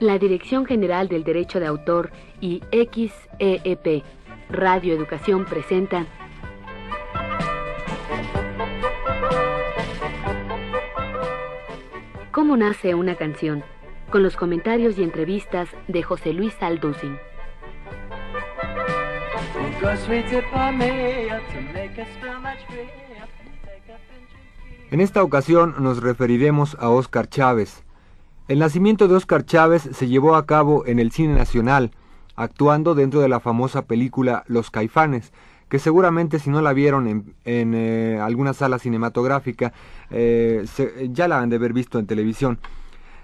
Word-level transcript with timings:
La 0.00 0.18
Dirección 0.18 0.64
General 0.64 1.08
del 1.08 1.24
Derecho 1.24 1.60
de 1.60 1.66
Autor 1.66 2.10
y 2.40 2.62
XEEP 2.72 4.02
Radio 4.48 4.94
Educación 4.94 5.44
presentan 5.44 6.06
¿Cómo 12.32 12.56
nace 12.56 12.94
una 12.94 13.14
canción? 13.16 13.62
Con 14.10 14.22
los 14.22 14.36
comentarios 14.36 14.98
y 14.98 15.02
entrevistas 15.02 15.68
de 15.86 16.02
José 16.02 16.32
Luis 16.32 16.54
Alduzin. 16.62 17.18
En 24.90 25.00
esta 25.02 25.22
ocasión 25.22 25.74
nos 25.78 26.02
referiremos 26.02 26.74
a 26.80 26.88
Óscar 26.88 27.28
Chávez. 27.28 27.84
El 28.50 28.58
nacimiento 28.58 29.06
de 29.06 29.14
Óscar 29.14 29.44
Chávez 29.44 29.88
se 29.92 30.08
llevó 30.08 30.34
a 30.34 30.44
cabo 30.44 30.84
en 30.84 30.98
el 30.98 31.12
cine 31.12 31.34
nacional, 31.34 31.92
actuando 32.34 32.96
dentro 32.96 33.20
de 33.20 33.28
la 33.28 33.38
famosa 33.38 33.82
película 33.82 34.42
Los 34.48 34.72
Caifanes, 34.72 35.32
que 35.68 35.78
seguramente 35.78 36.40
si 36.40 36.50
no 36.50 36.60
la 36.60 36.72
vieron 36.72 37.06
en, 37.06 37.36
eh, 37.44 38.18
alguna 38.20 38.52
sala 38.52 38.80
cinematográfica, 38.80 39.72
eh, 40.10 40.64
ya 41.12 41.28
la 41.28 41.38
han 41.38 41.48
de 41.48 41.54
haber 41.54 41.72
visto 41.72 42.00
en 42.00 42.08
televisión. 42.08 42.58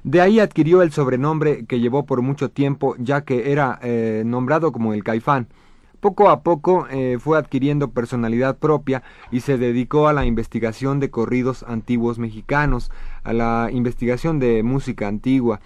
De 0.04 0.20
ahí 0.20 0.38
adquirió 0.38 0.80
el 0.82 0.92
sobrenombre 0.92 1.66
que 1.66 1.80
llevó 1.80 2.06
por 2.06 2.22
mucho 2.22 2.48
tiempo, 2.48 2.94
ya 2.96 3.22
que 3.22 3.50
era 3.50 3.80
eh, 3.82 4.22
nombrado 4.24 4.70
como 4.70 4.94
el 4.94 5.02
Caifán. 5.02 5.48
Poco 6.06 6.28
a 6.28 6.44
poco 6.44 6.86
fue 7.18 7.36
adquiriendo 7.36 7.90
personalidad 7.90 8.58
propia 8.58 9.02
y 9.32 9.40
se 9.40 9.58
dedicó 9.58 10.06
a 10.06 10.12
la 10.12 10.24
investigación 10.24 11.00
de 11.00 11.10
corridos 11.10 11.64
antiguos 11.66 12.20
mexicanos, 12.20 12.92
a 13.24 13.32
la 13.32 13.70
investigación 13.72 14.38
de 14.38 14.62
música 14.62 15.08
antigua. 15.08 15.58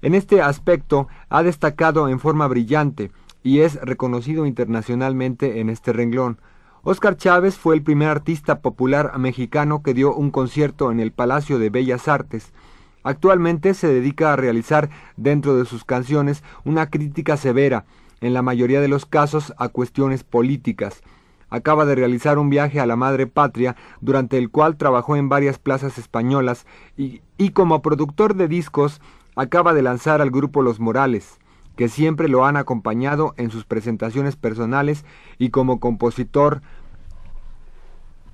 En 0.00 0.14
este 0.14 0.40
aspecto 0.40 1.08
ha 1.28 1.42
destacado 1.42 2.08
en 2.08 2.20
forma 2.20 2.46
brillante, 2.46 3.10
y 3.42 3.60
es 3.60 3.78
reconocido 3.82 4.46
internacionalmente 4.46 5.60
en 5.60 5.68
este 5.68 5.92
renglón. 5.92 6.40
Óscar 6.82 7.18
Chávez 7.18 7.56
fue 7.58 7.74
el 7.74 7.82
primer 7.82 8.08
artista 8.08 8.60
popular 8.60 9.18
mexicano 9.18 9.82
que 9.82 9.92
dio 9.92 10.14
un 10.14 10.30
concierto 10.30 10.90
en 10.90 11.00
el 11.00 11.12
Palacio 11.12 11.58
de 11.58 11.68
Bellas 11.68 12.08
Artes. 12.08 12.54
Actualmente 13.02 13.74
se 13.74 13.88
dedica 13.88 14.32
a 14.32 14.36
realizar 14.36 14.88
dentro 15.18 15.54
de 15.54 15.66
sus 15.66 15.84
canciones 15.84 16.42
una 16.64 16.88
crítica 16.88 17.36
severa, 17.36 17.84
en 18.20 18.34
la 18.34 18.42
mayoría 18.42 18.80
de 18.80 18.88
los 18.88 19.06
casos 19.06 19.52
a 19.58 19.68
cuestiones 19.68 20.24
políticas. 20.24 21.02
Acaba 21.48 21.84
de 21.84 21.94
realizar 21.94 22.38
un 22.38 22.50
viaje 22.50 22.80
a 22.80 22.86
la 22.86 22.96
madre 22.96 23.26
patria, 23.26 23.76
durante 24.00 24.38
el 24.38 24.50
cual 24.50 24.76
trabajó 24.76 25.16
en 25.16 25.28
varias 25.28 25.58
plazas 25.58 25.98
españolas 25.98 26.66
y, 26.96 27.22
y 27.38 27.50
como 27.50 27.82
productor 27.82 28.34
de 28.34 28.48
discos 28.48 29.00
acaba 29.36 29.74
de 29.74 29.82
lanzar 29.82 30.20
al 30.20 30.30
grupo 30.30 30.62
Los 30.62 30.80
Morales 30.80 31.38
que 31.76 31.88
siempre 31.88 32.28
lo 32.28 32.44
han 32.46 32.56
acompañado 32.56 33.34
en 33.36 33.50
sus 33.50 33.64
presentaciones 33.64 34.34
personales 34.34 35.04
y 35.38 35.50
como 35.50 35.78
compositor. 35.78 36.62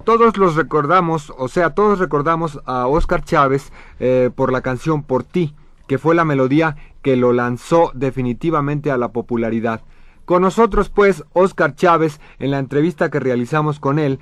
Todos 0.05 0.37
los 0.37 0.57
recordamos, 0.57 1.33
o 1.37 1.49
sea, 1.49 1.71
todos 1.71 1.99
recordamos 1.99 2.61
a 2.65 2.87
Oscar 2.87 3.25
Chávez 3.25 3.73
eh, 4.01 4.31
por 4.35 4.53
la 4.53 4.61
canción 4.61 5.03
Por 5.03 5.25
ti, 5.25 5.55
que 5.93 5.99
fue 5.99 6.15
la 6.15 6.25
melodía 6.25 6.77
que 7.03 7.17
lo 7.17 7.35
lanzó 7.35 7.91
definitivamente 7.93 8.91
a 8.91 8.97
la 8.97 9.13
popularidad. 9.13 9.83
Con 10.25 10.41
nosotros, 10.41 10.89
pues, 10.89 11.23
Oscar 11.35 11.75
Chávez, 11.75 12.19
en 12.39 12.51
la 12.51 12.61
entrevista 12.61 13.11
que 13.11 13.21
realizamos 13.21 13.79
con 13.79 13.99
él, 13.99 14.19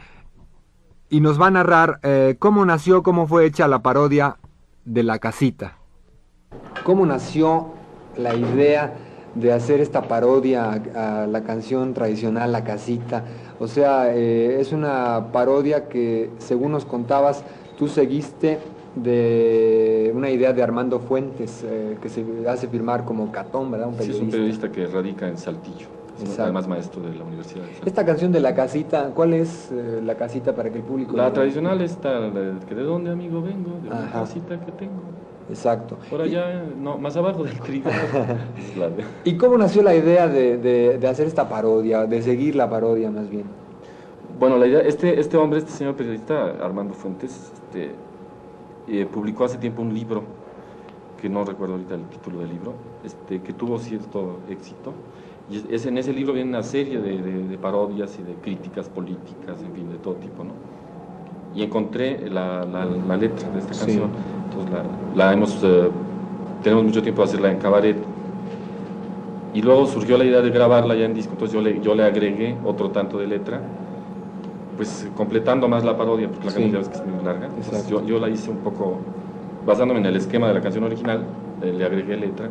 y 1.10 1.20
nos 1.20 1.40
va 1.40 1.46
a 1.46 1.52
narrar 1.52 2.00
eh, 2.02 2.34
cómo 2.40 2.66
nació, 2.66 3.04
cómo 3.04 3.28
fue 3.28 3.46
hecha 3.46 3.68
la 3.68 3.82
parodia 3.82 4.38
de 4.84 5.04
la 5.04 5.20
casita. 5.20 5.76
¿Cómo 6.82 7.06
nació 7.06 7.68
la 8.16 8.34
idea 8.34 8.96
de 9.36 9.52
hacer 9.52 9.78
esta 9.78 10.08
parodia 10.08 10.72
a, 10.72 11.28
la 11.28 11.44
canción 11.44 11.94
tradicional 11.94 12.50
La 12.50 12.64
Casita. 12.64 13.22
O 13.60 13.68
sea, 13.68 14.12
eh, 14.12 14.60
es 14.60 14.72
una 14.72 15.28
parodia 15.30 15.88
que, 15.88 16.30
según 16.38 16.72
nos 16.72 16.84
contabas, 16.84 17.44
tú 17.78 17.86
seguiste 17.86 18.58
de 18.94 20.12
una 20.14 20.30
idea 20.30 20.52
de 20.52 20.62
Armando 20.62 20.98
Fuentes, 20.98 21.64
eh, 21.64 21.96
que 22.02 22.08
se 22.08 22.24
hace 22.48 22.68
firmar 22.68 23.04
como 23.04 23.30
Catón, 23.30 23.70
¿verdad? 23.70 23.88
Un 23.88 23.94
periodista. 23.94 24.18
Sí, 24.18 24.18
es 24.18 24.24
un 24.24 24.30
periodista 24.30 24.72
que 24.72 24.86
radica 24.86 25.28
en 25.28 25.38
Saltillo. 25.38 25.86
Es 26.22 26.38
además 26.38 26.68
maestro 26.68 27.00
de 27.00 27.14
la 27.14 27.24
Universidad. 27.24 27.64
De 27.64 27.70
Esta 27.88 28.04
canción 28.04 28.30
de 28.30 28.40
La 28.40 28.54
Casita, 28.54 29.10
¿cuál 29.14 29.32
es 29.32 29.70
eh, 29.72 30.02
La 30.04 30.16
Casita 30.16 30.54
para 30.54 30.70
que 30.70 30.78
el 30.78 30.84
público... 30.84 31.16
La 31.16 31.32
tradicional 31.32 31.80
está, 31.80 32.30
que 32.68 32.74
de 32.74 32.82
dónde 32.82 33.10
amigo 33.10 33.40
vengo, 33.40 33.78
de 33.82 33.88
la 33.88 34.10
casita 34.12 34.60
que 34.60 34.72
tengo. 34.72 35.00
Exacto. 35.48 35.96
Por 36.08 36.20
allá, 36.20 36.62
no, 36.78 36.98
más 36.98 37.16
abajo 37.16 37.42
del 37.42 37.58
trigo. 37.60 37.90
¿Y 39.24 39.36
cómo 39.36 39.56
nació 39.56 39.82
la 39.82 39.94
idea 39.94 40.28
de, 40.28 41.00
hacer 41.08 41.26
esta 41.26 41.48
parodia, 41.48 42.06
de 42.06 42.22
seguir 42.22 42.54
la 42.54 42.68
parodia 42.68 43.10
más 43.10 43.30
bien? 43.30 43.44
Bueno, 44.38 44.58
la 44.58 44.66
idea, 44.66 44.80
este, 44.80 45.18
este 45.18 45.36
hombre, 45.36 45.58
este 45.58 45.72
señor 45.72 45.94
periodista, 45.96 46.54
Armando 46.62 46.94
Fuentes, 46.94 47.50
este, 47.54 47.90
eh, 48.90 49.06
publicó 49.06 49.44
hace 49.44 49.58
tiempo 49.58 49.82
un 49.82 49.94
libro, 49.94 50.22
que 51.20 51.28
no 51.28 51.44
recuerdo 51.44 51.74
ahorita 51.74 51.94
el 51.94 52.04
título 52.08 52.40
del 52.40 52.48
libro, 52.48 52.74
este, 53.04 53.40
que 53.40 53.52
tuvo 53.52 53.78
cierto 53.78 54.40
éxito. 54.48 54.92
Y 55.50 55.74
es, 55.74 55.86
en 55.86 55.98
ese 55.98 56.12
libro 56.12 56.32
viene 56.32 56.48
una 56.50 56.62
serie 56.62 56.98
de, 56.98 57.58
parodias 57.58 58.18
y 58.18 58.22
de 58.22 58.34
críticas 58.34 58.88
políticas, 58.88 59.60
en 59.62 59.72
fin, 59.72 59.90
de 59.90 59.98
todo 59.98 60.14
tipo, 60.14 60.44
¿no? 60.44 60.52
Y 61.54 61.62
encontré 61.62 62.30
la, 62.30 62.64
letra 63.16 63.48
de 63.50 63.58
esta 63.58 63.74
canción 63.74 64.10
la, 65.14 65.32
hemos, 65.32 65.58
eh, 65.62 65.90
tenemos 66.62 66.84
mucho 66.84 67.02
tiempo 67.02 67.22
de 67.22 67.28
hacerla 67.28 67.50
en 67.50 67.58
cabaret. 67.58 67.96
Y 69.52 69.62
luego 69.62 69.86
surgió 69.86 70.16
la 70.16 70.24
idea 70.24 70.40
de 70.40 70.50
grabarla 70.50 70.94
ya 70.94 71.06
en 71.06 71.14
disco, 71.14 71.32
entonces 71.32 71.54
yo 71.54 71.60
le, 71.60 71.80
yo 71.80 71.94
le 71.94 72.04
agregué 72.04 72.56
otro 72.64 72.90
tanto 72.90 73.18
de 73.18 73.26
letra, 73.26 73.60
pues 74.80 75.06
completando 75.14 75.68
más 75.68 75.84
la 75.84 75.94
parodia, 75.94 76.26
porque 76.26 76.46
la 76.46 76.52
canción 76.54 76.72
ya 76.72 76.78
ves 76.78 76.88
que 76.88 76.96
es 76.96 77.04
muy 77.04 77.22
larga. 77.22 77.50
yo, 77.86 78.02
yo, 78.06 78.18
la 78.18 78.30
hice 78.30 78.50
un 78.50 78.56
poco 78.60 78.96
basándome 79.66 80.00
en 80.00 80.06
el 80.06 80.16
esquema 80.16 80.48
de 80.48 80.54
la 80.54 80.62
canción 80.62 80.84
original, 80.84 81.22
eh, 81.60 81.74
le 81.76 81.84
agregué 81.84 82.16
letra 82.16 82.48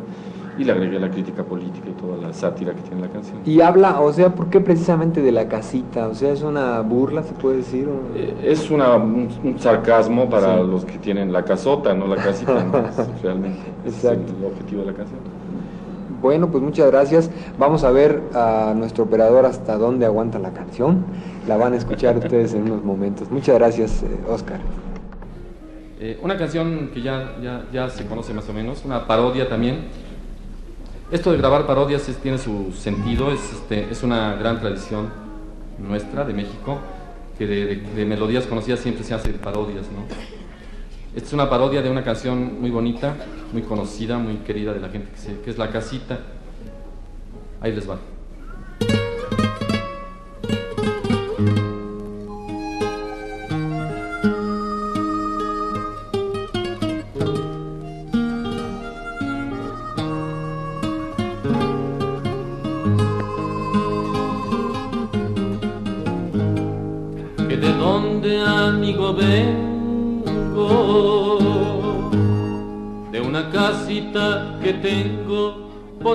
y 0.56 0.62
le 0.62 0.70
agregué 0.70 1.00
la 1.00 1.10
crítica 1.10 1.42
política 1.42 1.88
y 1.88 2.00
toda 2.00 2.16
la 2.18 2.32
sátira 2.32 2.72
que 2.72 2.82
tiene 2.82 3.00
la 3.00 3.08
canción. 3.08 3.40
Y 3.44 3.60
habla, 3.62 4.00
o 4.00 4.12
sea, 4.12 4.32
¿por 4.32 4.48
qué 4.48 4.60
precisamente 4.60 5.22
de 5.22 5.32
la 5.32 5.48
casita? 5.48 6.06
O 6.06 6.14
sea, 6.14 6.30
¿es 6.30 6.42
una 6.42 6.82
burla, 6.82 7.24
se 7.24 7.34
puede 7.34 7.56
decir? 7.56 7.88
Eh, 8.14 8.32
es 8.44 8.70
una, 8.70 8.94
un, 8.94 9.56
sarcasmo 9.58 10.30
para 10.30 10.62
los 10.62 10.84
que 10.84 10.98
tienen 10.98 11.32
la 11.32 11.44
casota, 11.44 11.94
no 11.94 12.06
la 12.06 12.14
casita, 12.14 12.64
realmente. 13.24 13.58
Exacto. 13.84 14.32
Es 14.32 14.38
el 14.38 14.44
objetivo 14.44 14.82
de 14.82 14.86
la 14.86 14.96
canción. 14.96 15.18
Bueno, 16.20 16.50
pues 16.50 16.62
muchas 16.62 16.90
gracias. 16.90 17.30
Vamos 17.58 17.84
a 17.84 17.90
ver 17.90 18.22
a 18.34 18.74
nuestro 18.76 19.04
operador 19.04 19.46
hasta 19.46 19.76
dónde 19.76 20.06
aguanta 20.06 20.38
la 20.38 20.52
canción. 20.52 21.04
La 21.46 21.56
van 21.56 21.72
a 21.72 21.76
escuchar 21.76 22.16
ustedes 22.18 22.54
en 22.54 22.62
unos 22.62 22.84
momentos. 22.84 23.30
Muchas 23.30 23.56
gracias, 23.56 24.02
eh, 24.02 24.06
Oscar. 24.28 24.60
Eh, 25.98 26.18
una 26.22 26.36
canción 26.36 26.90
que 26.94 27.02
ya, 27.02 27.36
ya, 27.42 27.64
ya 27.72 27.90
se 27.90 28.06
conoce 28.06 28.32
más 28.32 28.48
o 28.48 28.52
menos, 28.52 28.84
una 28.84 29.06
parodia 29.06 29.48
también 29.48 29.88
esto 31.10 31.32
de 31.32 31.38
grabar 31.38 31.66
parodias 31.66 32.02
tiene 32.22 32.38
su 32.38 32.72
sentido, 32.72 33.32
es, 33.32 33.40
este, 33.52 33.90
es 33.90 34.04
una 34.04 34.36
gran 34.36 34.60
tradición 34.60 35.08
nuestra, 35.76 36.24
de 36.24 36.32
México, 36.32 36.78
que 37.36 37.46
de, 37.46 38.04
melodías 38.04 38.46
conocidas 38.46 38.78
siempre 38.78 39.02
se 39.02 39.14
hacen 39.14 39.32
parodias, 39.38 39.86
¿no? 39.90 40.39
Esta 41.14 41.26
es 41.26 41.32
una 41.32 41.50
parodia 41.50 41.82
de 41.82 41.90
una 41.90 42.04
canción 42.04 42.60
muy 42.60 42.70
bonita, 42.70 43.16
muy 43.52 43.62
conocida, 43.62 44.16
muy 44.16 44.36
querida 44.36 44.72
de 44.72 44.80
la 44.80 44.88
gente, 44.90 45.10
que, 45.12 45.40
que 45.40 45.50
es 45.50 45.58
La 45.58 45.68
Casita. 45.70 46.20
Ahí 47.60 47.72
les 47.72 47.88
va. 47.88 47.98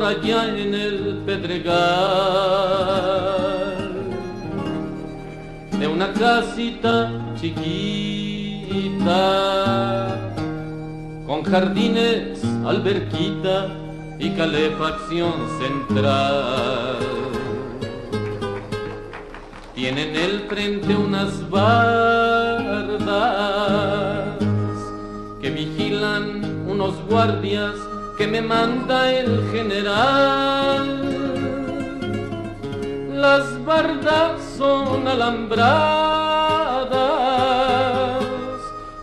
Allá 0.06 0.48
en 0.56 0.74
el 0.76 1.24
pedregal 1.26 1.76
de 5.80 5.88
una 5.88 6.14
casita 6.14 7.12
chiquita 7.36 9.16
con 11.26 11.44
jardines, 11.44 12.44
alberquita 12.66 13.76
y 14.20 14.30
calefacción 14.32 15.34
central. 15.60 16.98
Tienen 19.74 20.16
el 20.16 20.42
frente 20.42 20.96
unas 20.96 21.50
que 25.42 25.50
vigilan 25.50 26.68
unos 26.68 26.96
guardias 27.10 27.74
que 28.18 28.26
me 28.28 28.42
manda 28.42 29.12
el 29.12 29.44
general. 29.52 31.02
Las 33.14 33.66
bardas 33.66 34.42
son 34.58 35.08
alambradas, 35.08 35.76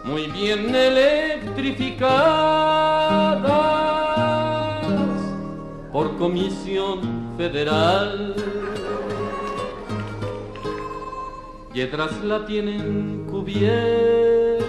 muy 0.05 0.27
bien 0.29 0.75
electrificadas 0.75 2.33
por 5.93 6.17
comisión 6.17 7.35
federal. 7.37 8.52
Y 11.75 11.81
detrás 11.81 12.23
la 12.23 12.45
tienen 12.45 13.27
cubierta 13.31 14.63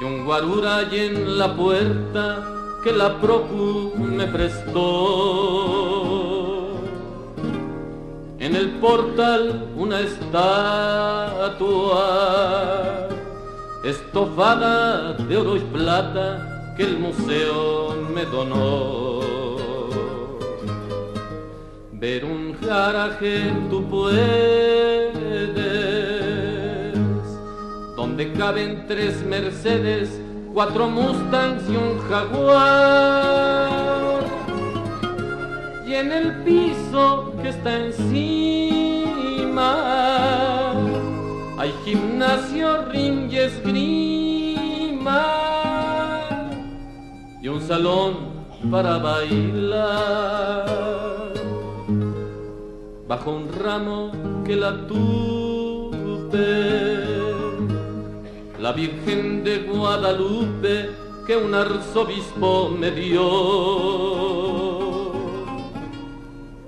y 0.00 0.04
un 0.04 0.24
guarura 0.24 0.76
hay 0.76 1.00
en 1.00 1.38
la 1.38 1.56
puerta 1.56 2.44
que 2.84 2.92
la 2.92 3.20
procu 3.20 3.94
me 3.96 4.28
prestó. 4.28 4.78
En 8.38 8.54
el 8.54 8.70
portal 8.80 9.72
una 9.76 9.98
estatua 10.00 11.58
estofada 13.84 15.14
de 15.14 15.36
oro 15.36 15.56
y 15.56 15.60
plata 15.60 16.74
que 16.76 16.84
el 16.84 17.00
museo 17.00 17.96
me 18.14 18.24
donó. 18.24 19.17
Ver 22.00 22.24
un 22.24 22.56
garaje 22.60 23.52
tú 23.68 23.84
puedes 23.90 25.18
donde 27.96 28.32
caben 28.34 28.84
tres 28.86 29.24
Mercedes, 29.26 30.08
cuatro 30.54 30.88
Mustangs 30.88 31.68
y 31.68 31.74
un 31.76 31.98
Jaguar. 32.08 33.68
Y 35.88 35.94
en 35.94 36.12
el 36.12 36.44
piso 36.44 37.34
que 37.42 37.48
está 37.48 37.86
encima 37.86 39.08
hay 41.58 41.74
gimnasio, 41.84 42.86
ring 42.92 43.28
y 43.28 43.38
esgrima 43.38 44.58
y 47.42 47.48
un 47.48 47.60
salón 47.60 48.38
para 48.70 48.98
bailar 48.98 50.68
bajo 53.08 53.30
un 53.30 53.48
ramo 53.50 54.12
que 54.44 54.54
la 54.54 54.86
tuve 54.86 55.08
la 58.60 58.72
Virgen 58.72 59.42
de 59.42 59.60
Guadalupe 59.60 60.90
que 61.26 61.34
un 61.36 61.54
arzobispo 61.54 62.68
me 62.68 62.90
dio. 62.90 63.22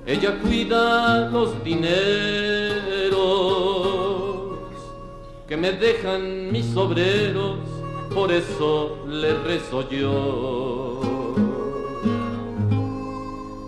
Ella 0.06 0.38
cuida 0.40 1.28
los 1.28 1.62
dineros 1.62 3.20
que 5.46 5.56
me 5.58 5.72
dejan 5.72 6.50
mis 6.50 6.74
obreros, 6.74 7.58
por 8.14 8.32
eso 8.32 9.04
le 9.08 9.34
rezo 9.34 9.88
yo. 9.90 11.00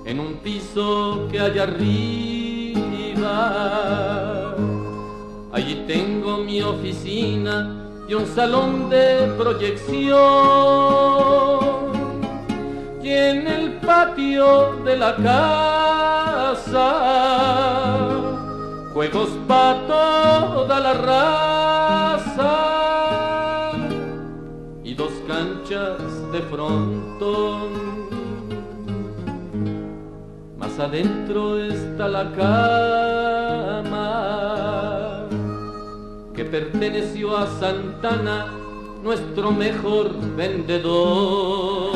En 0.04 0.20
un 0.20 0.34
piso 0.42 1.28
que 1.30 1.40
hay 1.40 1.58
arriba, 1.58 2.31
allí 5.52 5.84
tengo 5.86 6.38
mi 6.38 6.62
oficina 6.62 7.82
y 8.08 8.14
un 8.14 8.26
salón 8.26 8.90
de 8.90 9.32
proyección. 9.38 10.12
Y 13.02 13.08
en 13.10 13.46
el 13.46 13.72
patio 13.80 14.76
de 14.84 14.96
la 14.96 15.16
casa, 15.16 16.88
juegos 18.92 19.30
para 19.48 19.86
toda 19.86 20.80
la 20.80 20.92
raza 20.94 22.52
y 24.84 24.94
dos 24.94 25.12
canchas 25.26 25.98
de 26.32 26.40
frontón. 26.42 27.92
Más 30.58 30.78
adentro 30.78 31.58
está 31.58 32.08
la 32.08 32.30
cama 32.32 33.01
perteneció 36.52 37.34
a 37.34 37.46
Santana, 37.58 38.52
nuestro 39.02 39.50
mejor 39.52 40.14
vendedor. 40.36 41.92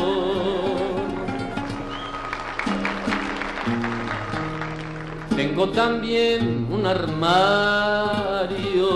Tengo 5.35 5.69
también 5.69 6.67
un 6.71 6.87
armario 6.87 8.87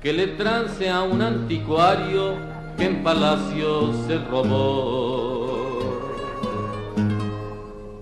que 0.00 0.14
le 0.14 0.28
trance 0.28 0.88
a 0.88 1.02
un 1.02 1.20
anticuario 1.20 2.36
que 2.78 2.86
en 2.86 3.04
palacio 3.04 3.92
se 4.06 4.16
robó. 4.16 5.66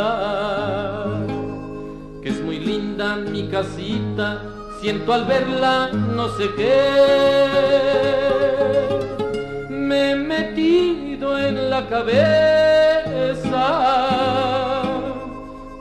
mi 3.13 3.49
casita, 3.49 4.43
siento 4.81 5.13
al 5.13 5.27
verla 5.27 5.91
no 5.93 6.29
sé 6.37 6.49
qué. 6.57 7.47
Me 9.69 10.13
he 10.13 10.17
metido 10.17 11.39
en 11.39 11.69
la 11.69 11.87
cabeza 11.87 13.67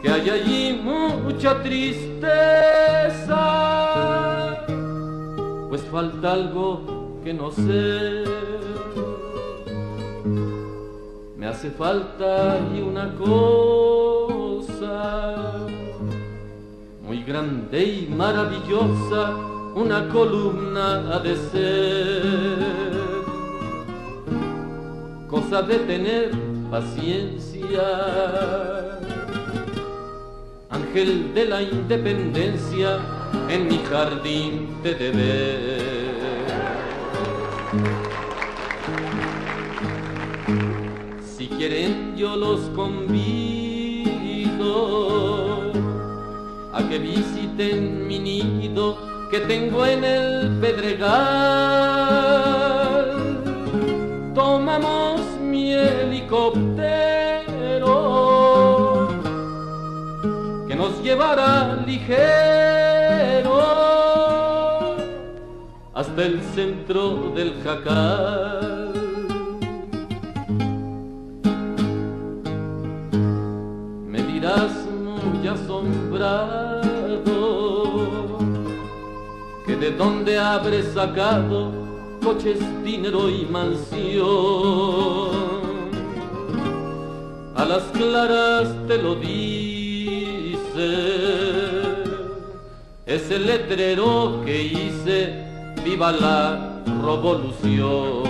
que 0.02 0.10
hay 0.10 0.30
allí 0.30 0.82
mucha 0.84 1.64
tristeza, 1.64 2.26
pues 5.70 5.82
falta 5.84 6.34
algo 6.34 7.22
que 7.24 7.34
no 7.34 7.52
sé. 7.52 8.26
Me 11.38 11.48
hace 11.48 11.72
falta 11.72 12.60
y 12.76 12.82
una 12.82 13.16
cosa 13.16 14.64
muy 17.14 17.24
grande 17.24 17.84
y 17.84 18.08
maravillosa, 18.10 19.36
una 19.76 20.10
columna 20.10 21.14
ha 21.14 21.20
de 21.20 21.36
ser. 21.36 22.64
Cosa 25.30 25.62
de 25.62 25.78
tener 25.80 26.32
paciencia, 26.72 27.84
ángel 30.72 31.36
de 31.36 31.46
la 31.46 31.62
independencia, 31.62 32.98
en 33.48 33.68
mi 33.68 33.78
jardín 33.78 34.80
te 34.82 34.96
debe. 34.96 35.94
Si 41.22 41.48
quieren 41.48 42.16
yo 42.18 42.36
los 42.36 42.62
convido 42.72 43.54
a 46.74 46.90
que 46.90 46.98
visiten 46.98 48.08
mi 48.08 48.20
nido 48.20 48.98
que 49.30 49.40
tengo 49.42 49.86
en 49.86 50.04
el 50.04 50.58
pedregal. 50.60 51.14
Tomamos 54.34 55.22
mi 55.40 55.74
helicóptero 55.74 56.94
que 60.68 60.76
nos 60.76 61.02
llevará 61.04 61.84
ligero 61.86 63.62
hasta 65.94 66.26
el 66.26 66.42
centro 66.56 67.32
del 67.36 67.62
jacal. 67.64 68.73
De 79.84 79.92
dónde 79.92 80.40
habré 80.40 80.82
sacado 80.82 81.74
coches, 82.24 82.58
dinero 82.86 83.30
y 83.30 83.46
mansión. 83.52 84.24
A 87.54 87.66
las 87.66 87.84
claras 87.92 88.70
te 88.88 88.98
lo 88.98 89.16
dice 89.16 90.56
ese 93.06 93.40
letrero 93.40 94.42
que 94.46 94.64
hice, 94.64 95.20
viva 95.84 96.14
la 96.14 96.82
revolución. 97.04 98.24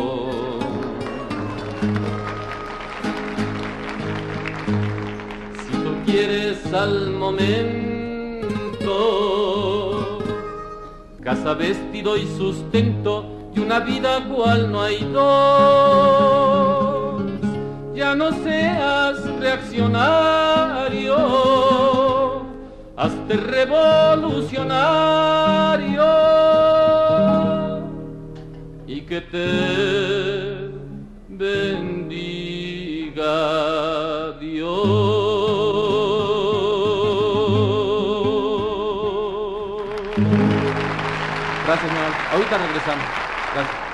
quieres 6.05 6.73
al 6.73 7.11
momento 7.11 7.92
casa, 11.23 11.53
vestido 11.53 12.17
y 12.17 12.25
sustento 12.37 13.25
y 13.55 13.59
una 13.59 13.79
vida 13.79 14.27
cual 14.27 14.69
no 14.71 14.81
hay 14.81 14.99
dos. 15.13 15.23
Ya 17.95 18.15
no 18.15 18.31
seas 18.43 19.23
reaccionario, 19.39 21.15
hazte 22.97 23.37
revolucionario 23.37 26.03
y 28.87 29.01
que 29.01 29.21
te 29.21 30.71
bendiga 31.29 33.21
Dios. 34.41 35.03
Gracias, 41.65 41.91
señor. 41.91 42.11
Ahorita 42.31 42.57
regresamos. 42.57 43.05
Gracias. 43.53 43.93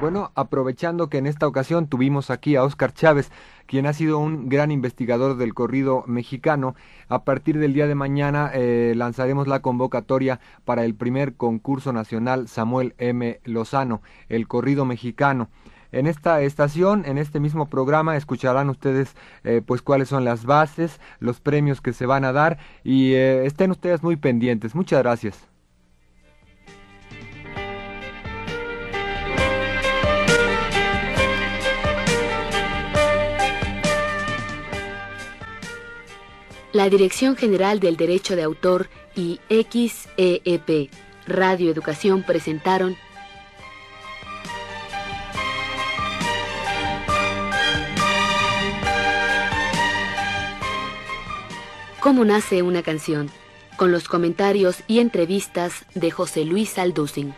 Bueno, 0.00 0.30
aprovechando 0.36 1.08
que 1.08 1.18
en 1.18 1.26
esta 1.26 1.48
ocasión 1.48 1.88
tuvimos 1.88 2.30
aquí 2.30 2.54
a 2.54 2.62
Óscar 2.62 2.92
Chávez, 2.92 3.32
quien 3.66 3.84
ha 3.84 3.92
sido 3.92 4.20
un 4.20 4.48
gran 4.48 4.70
investigador 4.70 5.36
del 5.36 5.54
corrido 5.54 6.04
mexicano, 6.06 6.76
a 7.08 7.24
partir 7.24 7.58
del 7.58 7.72
día 7.72 7.88
de 7.88 7.96
mañana 7.96 8.52
eh, 8.54 8.92
lanzaremos 8.94 9.48
la 9.48 9.60
convocatoria 9.60 10.38
para 10.64 10.84
el 10.84 10.94
primer 10.94 11.34
concurso 11.34 11.92
nacional 11.92 12.46
Samuel 12.46 12.94
M. 12.98 13.40
Lozano, 13.42 14.00
el 14.28 14.46
corrido 14.46 14.84
mexicano. 14.84 15.48
En 15.90 16.06
esta 16.06 16.42
estación, 16.42 17.04
en 17.04 17.18
este 17.18 17.40
mismo 17.40 17.68
programa, 17.68 18.16
escucharán 18.16 18.70
ustedes 18.70 19.16
eh, 19.42 19.62
pues 19.66 19.82
cuáles 19.82 20.08
son 20.08 20.24
las 20.24 20.44
bases, 20.44 21.00
los 21.18 21.40
premios 21.40 21.80
que 21.80 21.92
se 21.92 22.06
van 22.06 22.24
a 22.24 22.32
dar 22.32 22.58
y 22.84 23.14
eh, 23.14 23.46
estén 23.46 23.72
ustedes 23.72 24.04
muy 24.04 24.14
pendientes. 24.14 24.76
Muchas 24.76 25.02
gracias. 25.02 25.48
La 36.72 36.90
Dirección 36.90 37.34
General 37.36 37.80
del 37.80 37.96
Derecho 37.96 38.36
de 38.36 38.42
Autor 38.42 38.88
y 39.16 39.40
XEEP 39.48 40.90
Radio 41.26 41.70
Educación 41.70 42.22
presentaron 42.22 42.96
¿Cómo 52.00 52.24
nace 52.24 52.62
una 52.62 52.82
canción? 52.82 53.30
con 53.78 53.92
los 53.92 54.08
comentarios 54.08 54.82
y 54.88 54.98
entrevistas 54.98 55.86
de 55.94 56.10
José 56.10 56.44
Luis 56.44 56.78
Alducin. 56.78 57.32